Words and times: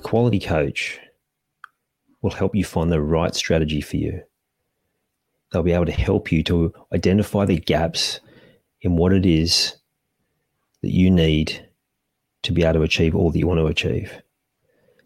A 0.00 0.02
quality 0.02 0.40
coach 0.40 0.98
will 2.22 2.30
help 2.30 2.54
you 2.54 2.64
find 2.64 2.90
the 2.90 3.02
right 3.02 3.34
strategy 3.34 3.82
for 3.82 3.98
you. 3.98 4.22
They'll 5.52 5.62
be 5.62 5.74
able 5.74 5.84
to 5.84 5.92
help 5.92 6.32
you 6.32 6.42
to 6.44 6.72
identify 6.94 7.44
the 7.44 7.58
gaps 7.58 8.20
in 8.80 8.96
what 8.96 9.12
it 9.12 9.26
is 9.26 9.76
that 10.80 10.94
you 10.94 11.10
need 11.10 11.68
to 12.44 12.52
be 12.52 12.62
able 12.62 12.78
to 12.78 12.82
achieve 12.82 13.14
all 13.14 13.30
that 13.30 13.38
you 13.38 13.46
want 13.46 13.60
to 13.60 13.66
achieve. 13.66 14.22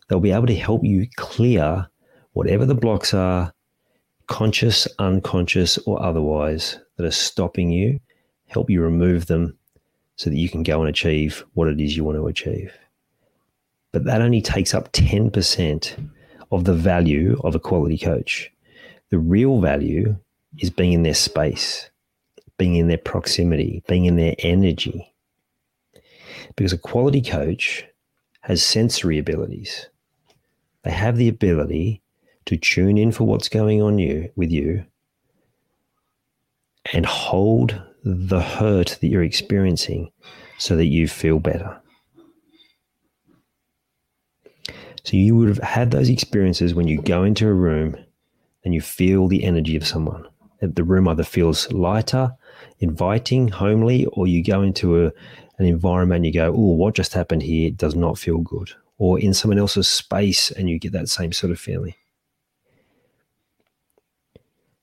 They'll 0.09 0.21
be 0.21 0.31
able 0.31 0.47
to 0.47 0.55
help 0.55 0.85
you 0.85 1.09
clear 1.17 1.89
whatever 2.35 2.65
the 2.65 2.77
blocks 2.77 3.13
are, 3.13 3.53
conscious, 4.29 4.87
unconscious, 5.01 5.77
or 5.79 6.01
otherwise, 6.01 6.79
that 6.99 7.05
are 7.05 7.11
stopping 7.11 7.73
you, 7.73 7.99
help 8.47 8.71
you 8.71 8.81
remove 8.81 9.27
them 9.27 9.59
so 10.15 10.31
that 10.31 10.39
you 10.39 10.49
can 10.49 10.63
go 10.63 10.79
and 10.79 10.89
achieve 10.89 11.45
what 11.55 11.67
it 11.67 11.81
is 11.81 11.97
you 11.97 12.05
want 12.05 12.17
to 12.17 12.29
achieve. 12.29 12.73
But 13.95 14.07
that 14.07 14.23
only 14.23 14.43
takes 14.43 14.75
up 14.75 14.91
10% 14.91 16.11
of 16.51 16.65
the 16.65 16.75
value 16.75 17.41
of 17.45 17.55
a 17.55 17.61
quality 17.61 17.97
coach. 17.97 18.51
The 19.11 19.21
real 19.21 19.61
value 19.61 20.17
is 20.59 20.69
being 20.69 20.95
in 20.95 21.05
their 21.05 21.15
space, 21.15 21.91
being 22.59 22.75
in 22.75 22.89
their 22.89 22.99
proximity, 22.99 23.85
being 23.87 24.07
in 24.07 24.17
their 24.17 24.35
energy. 24.41 25.15
Because 26.57 26.73
a 26.73 26.77
quality 26.77 27.23
coach 27.23 27.87
has 28.41 28.65
sensory 28.65 29.17
abilities. 29.17 29.89
They 30.83 30.91
have 30.91 31.17
the 31.17 31.29
ability 31.29 32.03
to 32.47 32.57
tune 32.57 32.99
in 32.99 33.13
for 33.13 33.23
what's 33.23 33.49
going 33.49 33.81
on 33.81 34.01
you 34.01 34.29
with 34.35 34.51
you 34.51 34.87
and 36.93 37.07
hold 37.07 37.81
the 38.03 38.41
hurt 38.41 38.99
that 39.01 39.07
you're 39.07 39.23
experiencing 39.23 40.11
so 40.59 40.75
that 40.75 40.87
you 40.87 41.07
feel 41.07 41.39
better. 41.39 41.81
So 45.05 45.17
you 45.17 45.37
would 45.37 45.49
have 45.49 45.59
had 45.59 45.91
those 45.91 46.09
experiences 46.09 46.75
when 46.75 46.89
you 46.89 47.01
go 47.01 47.25
into 47.25 47.47
a 47.47 47.53
room 47.53 47.97
and 48.65 48.75
you 48.75 48.81
feel 48.81 49.29
the 49.29 49.45
energy 49.45 49.77
of 49.77 49.87
someone. 49.87 50.27
The 50.61 50.85
room 50.85 51.09
either 51.09 51.25
feels 51.25 51.71
lighter, 51.73 52.33
inviting, 52.81 53.49
homely, 53.49 54.07
or 54.07 54.27
you 54.27 54.43
go 54.43 54.63
into 54.63 55.05
a, 55.05 55.13
an 55.59 55.67
environment 55.67 56.19
and 56.19 56.27
you 56.27 56.33
go, 56.33 56.49
oh, 56.49 56.75
what 56.75 56.95
just 56.95 57.13
happened 57.13 57.43
here 57.43 57.69
it 57.69 57.77
does 57.77 57.95
not 57.95 58.19
feel 58.19 58.39
good. 58.39 58.71
Or 58.97 59.21
in 59.21 59.35
someone 59.35 59.59
else's 59.59 59.89
space 59.89 60.51
and 60.51 60.71
you 60.71 60.79
get 60.79 60.93
that 60.93 61.09
same 61.11 61.33
sort 61.33 61.51
of 61.51 61.61
feeling. 61.61 61.95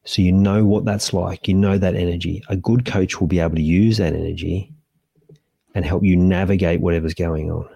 So 0.03 0.21
you 0.21 0.31
know 0.31 0.65
what 0.65 0.85
that's 0.85 1.13
like. 1.13 1.47
You 1.47 1.55
know 1.55 1.77
that 1.77 1.95
energy. 1.95 2.43
A 2.47 2.55
good 2.55 2.85
coach 2.85 3.19
will 3.19 3.27
be 3.27 3.39
able 3.39 3.55
to 3.55 3.61
use 3.61 3.97
that 3.97 4.13
energy 4.13 4.71
and 5.73 5.85
help 5.85 6.03
you 6.03 6.15
navigate 6.15 6.81
whatever's 6.81 7.13
going 7.13 7.51
on 7.51 7.67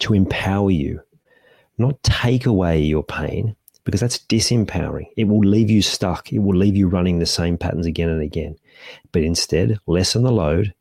to 0.00 0.14
empower 0.14 0.70
you, 0.70 1.00
not 1.80 2.02
take 2.02 2.46
away 2.46 2.80
your 2.80 3.02
pain 3.02 3.56
because 3.84 4.00
that's 4.00 4.18
disempowering. 4.18 5.06
It 5.16 5.24
will 5.24 5.40
leave 5.40 5.70
you 5.70 5.82
stuck. 5.82 6.32
It 6.32 6.40
will 6.40 6.56
leave 6.56 6.76
you 6.76 6.88
running 6.88 7.18
the 7.18 7.26
same 7.26 7.58
patterns 7.58 7.86
again 7.86 8.08
and 8.08 8.22
again. 8.22 8.56
But 9.12 9.22
instead, 9.22 9.78
lessen 9.86 10.22
the 10.22 10.30
load 10.30 10.74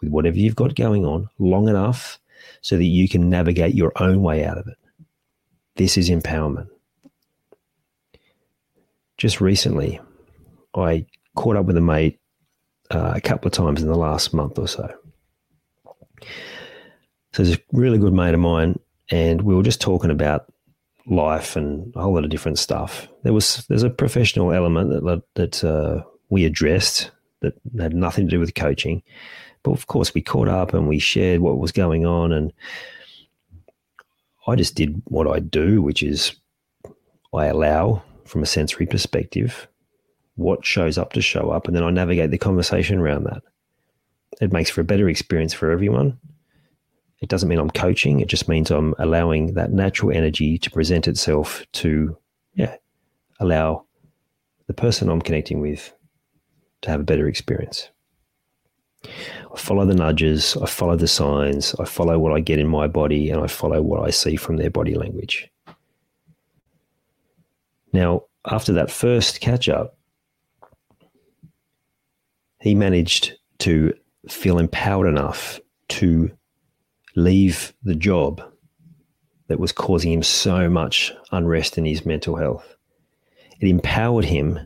with 0.00 0.10
whatever 0.10 0.36
you've 0.36 0.56
got 0.56 0.74
going 0.74 1.06
on 1.06 1.28
long 1.38 1.68
enough 1.68 2.18
so 2.60 2.76
that 2.76 2.84
you 2.84 3.08
can 3.08 3.30
navigate 3.30 3.74
your 3.74 3.92
own 3.96 4.22
way 4.22 4.44
out 4.44 4.58
of 4.58 4.66
it. 4.66 4.76
This 5.76 5.96
is 5.96 6.10
empowerment. 6.10 6.68
Just 9.16 9.40
recently, 9.40 10.00
I 10.74 11.06
caught 11.36 11.56
up 11.56 11.66
with 11.66 11.76
a 11.76 11.80
mate 11.80 12.18
uh, 12.90 13.12
a 13.14 13.20
couple 13.20 13.46
of 13.46 13.52
times 13.52 13.80
in 13.80 13.88
the 13.88 13.96
last 13.96 14.34
month 14.34 14.58
or 14.58 14.68
so. 14.68 14.92
So 17.32 17.44
he's 17.44 17.56
a 17.56 17.60
really 17.72 17.98
good 17.98 18.12
mate 18.12 18.34
of 18.34 18.40
mine, 18.40 18.78
and 19.12 19.42
we 19.42 19.54
were 19.54 19.62
just 19.62 19.80
talking 19.80 20.10
about 20.10 20.50
life 21.06 21.54
and 21.54 21.92
a 21.94 22.00
whole 22.00 22.14
lot 22.14 22.24
of 22.24 22.30
different 22.30 22.58
stuff. 22.58 23.08
There 23.22 23.34
was 23.34 23.64
there's 23.68 23.82
a 23.82 23.90
professional 23.90 24.52
element 24.52 24.90
that 24.90 25.22
that 25.34 25.62
uh, 25.62 26.02
we 26.30 26.44
addressed 26.44 27.10
that 27.40 27.54
had 27.78 27.94
nothing 27.94 28.26
to 28.26 28.30
do 28.30 28.40
with 28.40 28.54
coaching, 28.54 29.02
but 29.62 29.72
of 29.72 29.86
course 29.86 30.14
we 30.14 30.22
caught 30.22 30.48
up 30.48 30.72
and 30.74 30.88
we 30.88 30.98
shared 30.98 31.40
what 31.40 31.58
was 31.58 31.72
going 31.72 32.06
on, 32.06 32.32
and 32.32 32.52
I 34.46 34.56
just 34.56 34.74
did 34.74 35.02
what 35.04 35.28
I 35.28 35.40
do, 35.40 35.82
which 35.82 36.02
is 36.02 36.34
I 37.34 37.46
allow 37.46 38.02
from 38.24 38.42
a 38.42 38.46
sensory 38.46 38.86
perspective 38.86 39.68
what 40.36 40.64
shows 40.64 40.96
up 40.96 41.12
to 41.12 41.20
show 41.20 41.50
up, 41.50 41.66
and 41.66 41.76
then 41.76 41.84
I 41.84 41.90
navigate 41.90 42.30
the 42.30 42.38
conversation 42.38 42.98
around 42.98 43.24
that. 43.24 43.42
It 44.40 44.52
makes 44.52 44.70
for 44.70 44.80
a 44.80 44.84
better 44.84 45.10
experience 45.10 45.52
for 45.52 45.70
everyone. 45.70 46.18
It 47.22 47.28
doesn't 47.28 47.48
mean 47.48 47.60
I'm 47.60 47.70
coaching, 47.70 48.18
it 48.18 48.26
just 48.26 48.48
means 48.48 48.70
I'm 48.70 48.94
allowing 48.98 49.54
that 49.54 49.72
natural 49.72 50.14
energy 50.14 50.58
to 50.58 50.70
present 50.70 51.06
itself 51.06 51.64
to, 51.74 52.16
yeah, 52.54 52.76
allow 53.38 53.84
the 54.66 54.74
person 54.74 55.08
I'm 55.08 55.22
connecting 55.22 55.60
with 55.60 55.94
to 56.82 56.90
have 56.90 57.00
a 57.00 57.04
better 57.04 57.28
experience. 57.28 57.90
I 59.04 59.56
follow 59.56 59.86
the 59.86 59.94
nudges, 59.94 60.56
I 60.60 60.66
follow 60.66 60.96
the 60.96 61.06
signs, 61.06 61.76
I 61.76 61.84
follow 61.84 62.18
what 62.18 62.32
I 62.32 62.40
get 62.40 62.58
in 62.58 62.66
my 62.66 62.88
body, 62.88 63.30
and 63.30 63.40
I 63.40 63.46
follow 63.46 63.80
what 63.80 64.06
I 64.06 64.10
see 64.10 64.34
from 64.34 64.56
their 64.56 64.70
body 64.70 64.96
language. 64.96 65.48
Now, 67.92 68.24
after 68.50 68.72
that 68.72 68.90
first 68.90 69.40
catch 69.40 69.68
up, 69.68 69.96
he 72.60 72.74
managed 72.74 73.34
to 73.58 73.94
feel 74.28 74.58
empowered 74.58 75.08
enough 75.08 75.60
to 75.88 76.30
leave 77.14 77.72
the 77.82 77.94
job 77.94 78.42
that 79.48 79.60
was 79.60 79.72
causing 79.72 80.12
him 80.12 80.22
so 80.22 80.68
much 80.68 81.12
unrest 81.30 81.76
in 81.76 81.84
his 81.84 82.06
mental 82.06 82.36
health. 82.36 82.76
It 83.60 83.68
empowered 83.68 84.24
him 84.24 84.58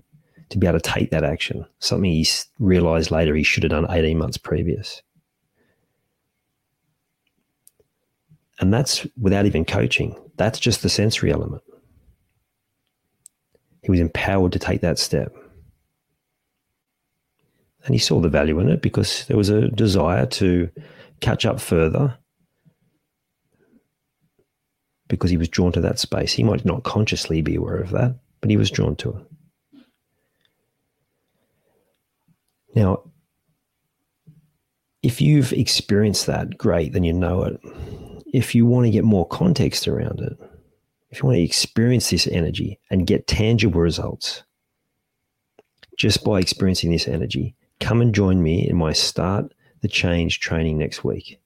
to 0.51 0.59
be 0.59 0.67
able 0.67 0.79
to 0.79 0.91
take 0.91 1.11
that 1.11 1.25
action, 1.25 1.67
something 1.81 2.11
he 2.11 2.27
realized 2.59 3.11
later 3.11 3.34
he 3.34 3.43
should 3.43 3.65
have 3.65 3.71
done 3.71 3.91
18 3.91 4.17
months 4.17 4.39
previous. 4.39 5.03
And 8.60 8.72
that's 8.72 9.07
without 9.21 9.47
even 9.47 9.65
coaching. 9.65 10.16
That's 10.37 10.59
just 10.59 10.83
the 10.83 10.89
sensory 10.89 11.33
element. 11.33 11.63
He 13.83 13.91
was 13.91 14.01
empowered 14.01 14.53
to 14.53 14.59
take 14.59 14.81
that 14.81 14.98
step. 14.98 15.34
And 17.84 17.95
he 17.95 17.98
saw 17.98 18.21
the 18.21 18.28
value 18.28 18.59
in 18.59 18.69
it 18.69 18.83
because 18.83 19.27
there 19.27 19.37
was 19.37 19.48
a 19.48 19.69
desire 19.69 20.27
to 20.27 20.71
catch 21.21 21.45
up 21.45 21.60
further 21.60 22.16
because 25.09 25.31
he 25.31 25.37
was 25.37 25.49
drawn 25.49 25.73
to 25.73 25.81
that 25.81 25.99
space. 25.99 26.33
He 26.33 26.43
might 26.43 26.65
not 26.65 26.83
consciously 26.83 27.41
be 27.41 27.57
aware 27.57 27.77
of 27.77 27.91
that, 27.91 28.17
but 28.41 28.51
he 28.51 28.57
was 28.57 28.71
drawn 28.71 28.97
to 28.97 29.11
it. 29.11 29.25
Now, 32.75 33.05
if 35.03 35.21
you've 35.21 35.53
experienced 35.53 36.27
that, 36.27 36.59
great, 36.59 36.93
then 36.93 37.05
you 37.05 37.13
know 37.13 37.45
it. 37.45 37.61
If 38.33 38.55
you 38.55 38.67
want 38.67 38.87
to 38.87 38.91
get 38.91 39.05
more 39.05 39.27
context 39.27 39.89
around 39.89 40.21
it, 40.21 40.37
if 41.11 41.23
you 41.23 41.27
want 41.27 41.37
to 41.37 41.43
experience 41.43 42.11
this 42.11 42.27
energy 42.27 42.81
and 42.91 43.07
get 43.07 43.27
tangible 43.27 43.81
results 43.81 44.43
just 45.97 46.25
by 46.25 46.41
experiencing 46.41 46.91
this 46.91 47.09
energy, 47.09 47.55
come 47.81 48.03
and 48.03 48.15
join 48.15 48.43
me 48.43 48.69
in 48.69 48.77
my 48.77 48.93
Start 48.93 49.55
the 49.81 49.89
Change 49.89 50.41
training 50.41 50.79
next 50.79 51.05
week. 51.05 51.41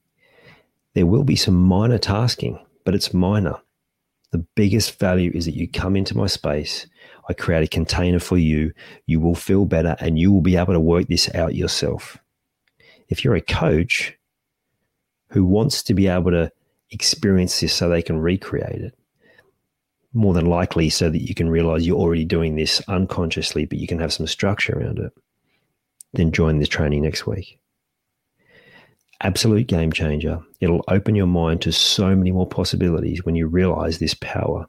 There 0.93 1.05
will 1.05 1.23
be 1.23 1.35
some 1.35 1.55
minor 1.55 1.97
tasking, 1.97 2.59
but 2.83 2.95
it's 2.95 3.13
minor. 3.13 3.57
The 4.31 4.45
biggest 4.55 4.97
value 4.99 5.31
is 5.33 5.45
that 5.45 5.55
you 5.55 5.69
come 5.69 5.95
into 5.95 6.15
my 6.15 6.27
space. 6.27 6.87
I 7.29 7.33
create 7.33 7.63
a 7.63 7.67
container 7.67 8.19
for 8.19 8.37
you. 8.37 8.71
You 9.05 9.19
will 9.19 9.35
feel 9.35 9.65
better 9.65 9.95
and 9.99 10.17
you 10.17 10.31
will 10.31 10.41
be 10.41 10.55
able 10.55 10.73
to 10.73 10.79
work 10.79 11.07
this 11.07 11.33
out 11.35 11.55
yourself. 11.55 12.17
If 13.09 13.23
you're 13.23 13.35
a 13.35 13.41
coach 13.41 14.17
who 15.31 15.45
wants 15.45 15.83
to 15.83 15.93
be 15.93 16.07
able 16.07 16.31
to 16.31 16.51
experience 16.89 17.59
this 17.59 17.73
so 17.73 17.89
they 17.89 18.01
can 18.01 18.19
recreate 18.19 18.81
it, 18.81 18.97
more 20.13 20.33
than 20.33 20.45
likely 20.45 20.89
so 20.89 21.09
that 21.09 21.21
you 21.21 21.33
can 21.33 21.49
realize 21.49 21.87
you're 21.87 21.97
already 21.97 22.25
doing 22.25 22.55
this 22.55 22.81
unconsciously, 22.87 23.65
but 23.65 23.79
you 23.79 23.87
can 23.87 23.99
have 23.99 24.11
some 24.11 24.27
structure 24.27 24.77
around 24.77 24.99
it, 24.99 25.13
then 26.13 26.31
join 26.31 26.59
this 26.59 26.67
training 26.67 27.03
next 27.03 27.25
week. 27.25 27.60
Absolute 29.23 29.67
game 29.67 29.91
changer. 29.91 30.39
It'll 30.59 30.83
open 30.87 31.13
your 31.13 31.27
mind 31.27 31.61
to 31.61 31.71
so 31.71 32.15
many 32.15 32.31
more 32.31 32.47
possibilities 32.47 33.23
when 33.23 33.35
you 33.35 33.47
realize 33.47 33.99
this 33.99 34.15
power. 34.15 34.65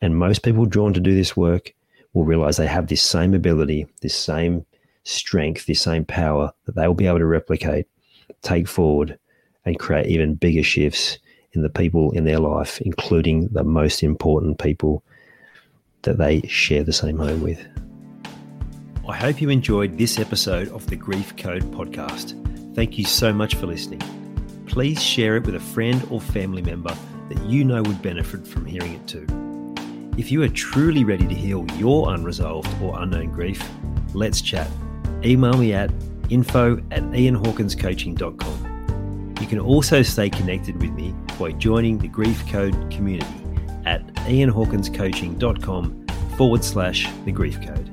And 0.00 0.18
most 0.18 0.42
people 0.42 0.66
drawn 0.66 0.92
to 0.94 1.00
do 1.00 1.14
this 1.14 1.36
work 1.36 1.72
will 2.12 2.24
realize 2.24 2.56
they 2.56 2.66
have 2.66 2.88
this 2.88 3.02
same 3.02 3.34
ability, 3.34 3.86
this 4.02 4.14
same 4.14 4.66
strength, 5.04 5.66
this 5.66 5.80
same 5.80 6.04
power 6.04 6.52
that 6.66 6.74
they 6.74 6.86
will 6.86 6.94
be 6.94 7.06
able 7.06 7.18
to 7.18 7.26
replicate, 7.26 7.86
take 8.42 8.66
forward, 8.66 9.16
and 9.64 9.78
create 9.78 10.06
even 10.06 10.34
bigger 10.34 10.62
shifts 10.62 11.18
in 11.52 11.62
the 11.62 11.70
people 11.70 12.10
in 12.12 12.24
their 12.24 12.40
life, 12.40 12.80
including 12.80 13.48
the 13.52 13.62
most 13.62 14.02
important 14.02 14.58
people 14.58 15.04
that 16.02 16.18
they 16.18 16.40
share 16.42 16.82
the 16.82 16.92
same 16.92 17.18
home 17.18 17.42
with. 17.42 17.64
I 19.08 19.16
hope 19.16 19.40
you 19.40 19.50
enjoyed 19.50 19.98
this 19.98 20.18
episode 20.18 20.68
of 20.68 20.86
the 20.88 20.96
Grief 20.96 21.36
Code 21.36 21.62
podcast. 21.72 22.43
Thank 22.74 22.98
you 22.98 23.04
so 23.04 23.32
much 23.32 23.54
for 23.54 23.66
listening. 23.66 24.02
Please 24.66 25.02
share 25.02 25.36
it 25.36 25.44
with 25.44 25.54
a 25.54 25.60
friend 25.60 26.06
or 26.10 26.20
family 26.20 26.62
member 26.62 26.94
that 27.28 27.42
you 27.44 27.64
know 27.64 27.82
would 27.82 28.02
benefit 28.02 28.46
from 28.46 28.66
hearing 28.66 28.94
it 28.94 29.06
too. 29.06 29.26
If 30.18 30.30
you 30.30 30.42
are 30.42 30.48
truly 30.48 31.04
ready 31.04 31.26
to 31.26 31.34
heal 31.34 31.66
your 31.76 32.12
unresolved 32.12 32.68
or 32.82 33.00
unknown 33.00 33.32
grief, 33.32 33.62
let's 34.12 34.40
chat. 34.40 34.68
Email 35.24 35.54
me 35.54 35.72
at 35.72 35.90
info 36.30 36.76
at 36.90 37.02
ianhawkinscoaching.com. 37.02 39.34
You 39.40 39.46
can 39.46 39.58
also 39.58 40.02
stay 40.02 40.30
connected 40.30 40.80
with 40.80 40.92
me 40.92 41.14
by 41.38 41.52
joining 41.52 41.98
the 41.98 42.08
Grief 42.08 42.46
Code 42.48 42.90
community 42.90 43.26
at 43.84 44.06
ianhawkinscoaching.com 44.14 46.06
forward 46.36 46.64
slash 46.64 47.08
the 47.24 47.32
Grief 47.32 47.60
Code. 47.60 47.90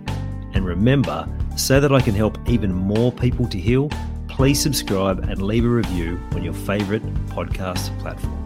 And 0.53 0.65
remember, 0.65 1.27
so 1.57 1.79
that 1.79 1.91
I 1.91 2.01
can 2.01 2.15
help 2.15 2.37
even 2.47 2.73
more 2.73 3.11
people 3.11 3.47
to 3.47 3.59
heal, 3.59 3.89
please 4.31 4.59
subscribe 4.59 5.19
and 5.29 5.41
leave 5.41 5.65
a 5.65 5.69
review 5.69 6.19
on 6.31 6.41
your 6.41 6.53
favorite 6.53 7.03
podcast 7.27 7.97
platform. 7.99 8.40